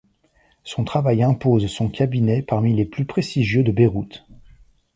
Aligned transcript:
Son 0.63 0.83
travail 0.83 1.21
impose 1.21 1.67
son 1.67 1.87
cabinet 1.87 2.41
parmi 2.41 2.73
les 2.75 2.85
plus 2.85 3.05
prestigieux 3.05 3.61
de 3.61 3.71
Beyrouth. 3.71 4.25